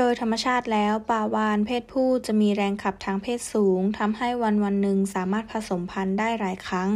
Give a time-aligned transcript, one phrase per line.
[0.00, 6.88] โดยธรรมชาติแล้วปลาวาฬเพศผู้จะมีแรงขับทางเพศสูงทำให้วันวันหนึ่งสามารถผสมพันธุ์ได้หลายครั้ง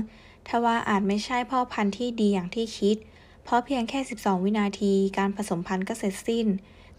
[0.49, 2.97] ทว่าอาจไม่ใช่พ่อพันธุ์ที่ดีอย่างที่คิด
[3.45, 6.47] เพราะเพียงแค่ 12 วินาทีการผสมพันธุ์ก็เสร็จสิ้น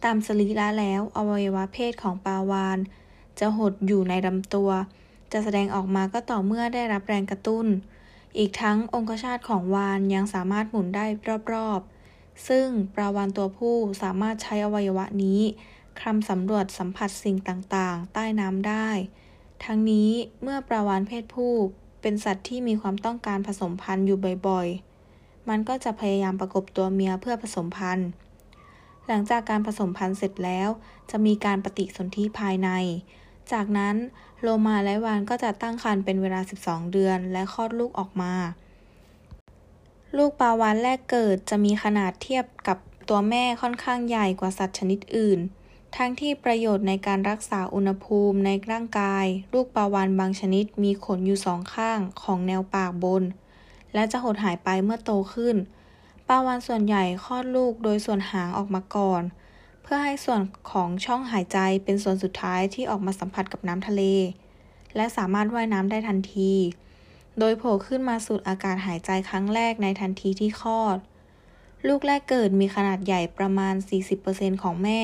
[0.04, 2.79] ตามสรีระแล้วอวัยวะเพศของปลาวาฬ
[3.39, 4.70] จะหดอยู่ในลำตัว
[5.32, 7.65] จะแสดงออกมาก็ต่อเมื่อได้รับแรงกระตุ้น
[8.38, 11.06] อีกทั้งองคชาตของวาฬยังสามารถหมุนได้
[11.54, 15.42] รอบๆซึ่งปลาวาฬตัวผู้สามารถใช้อวัยวะนี้
[16.02, 18.89] คำสำรวจสัมผัสสิ่งต่างๆ ใต้น้ำได้
[19.65, 20.10] ทั้งนี้
[20.42, 21.54] เมื่อปลาวาฬเพศผู้
[22.02, 28.10] เป็นสัตว์ที่มีความต้องการผสมพันธุ์อยู่บ่อยๆ มันก็จะพยายามประกบตัวเมียเพื่อผสมพันธุ์
[29.07, 30.69] หลังจากการผสมพันธุ์เสร็จแล้ว
[31.11, 32.69] จะมีการปฏิสนธิภายใน
[33.52, 33.95] จากนั้น
[34.41, 38.33] โลมาและวานก็จะตั้งครรภ์เป็นเวลา 12 เดือนและคลอดลูกออกมา
[40.17, 42.77] ลูกปลาวาฬแรกเกิดจะมีขนาดเทียบกับ
[43.09, 45.39] ตัวแม่ค่อนข้างใหญ่กว่าสัตว์ชนิดอื่น
[45.99, 53.23] ทั้งที่ประโยชน์ในการรักษาอุณหภูมิในร่างกาย ลูกปลาวาฬบางชนิดมีขนอยู่สองข้างของแนวปากบน
[53.94, 55.55] และจะหดหายไปเมื่อโตขึ้น
[56.27, 59.21] ปลาวาฬส่วนใหญ่คลอดลูกโดยส่วนหางออกมาก่อน
[59.83, 64.03] เพื่อให้ส่วนของช่องหายใจเป็นส่วนสุดท้ายที่ออกมาสัมผัสกับน้ำทะเล
[64.95, 66.52] และสามารถว่ายน้ำได้ทันที
[67.39, 70.97] โดยโผล่ขึ้นมาสูดอากาศหายใจครั้งแรกในทันทีที่คลอด
[71.88, 73.75] ลูกแรกเกิดมีขนาดใหญ่ประมาณ
[74.19, 75.02] 40%ของแม่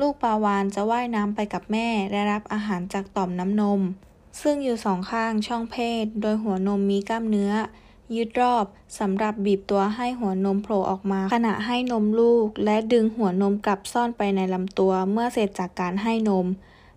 [0.00, 3.80] ลูกปลาวานจะว่ายน้ำไปกับแม่และรับอาหารจากต่อมน้ำนม
[4.42, 7.52] ซึ่งอยู่สองข้างช่องเพศ โดยหัวนมมีกล้ามเนื้อ
[8.14, 8.64] ยึดรอบ
[8.98, 16.46] สำหรับบีบตัวให้หัวนมโผล่ออกมา ขณะให้นมลูก และดึงหัวนมกลับซ่อนไปในลำตัวเมื่อเสร็จจากการให้นม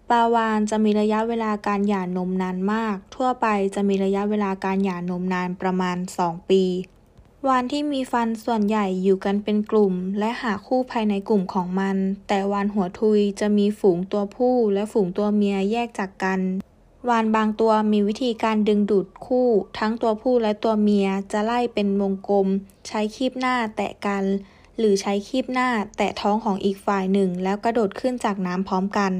[0.09, 6.63] ปลาวานจะมีระยะเวลาการหย่านมนานมาก ทั่วไปจะมีระยะเวลาการหย่านมนานประมาณ 2 ปี
[7.49, 16.39] วานที่มีฟันส่วนใหญ่อยู่กันเป็นกลุ่ม และหาคู่ภายในกลุ่มของมัน แต่วานหัวทุยจะมีฝูงตัวผู้และฝูงตัวเมียแยกจากกัน
[17.09, 22.47] วานบางตัวมีวิธีการดึงดูดคู่ ทั้งตัวผู้และตัวเมียจะไล่เป็นวงกลม
[22.87, 24.23] ใช้คีบหน้าแตะกัน
[24.77, 29.13] หรือใช้คีบหน้าแตะท้องของอีกฝ่ายหนึ่ง แล้วกระโดดขึ้นจากน้ำพร้อมกัน